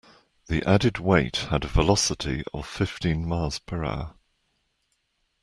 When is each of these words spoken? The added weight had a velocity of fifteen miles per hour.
The 0.47 0.67
added 0.67 0.97
weight 0.97 1.35
had 1.51 1.63
a 1.63 1.67
velocity 1.67 2.43
of 2.55 2.65
fifteen 2.67 3.27
miles 3.27 3.59
per 3.59 3.85
hour. 3.85 4.15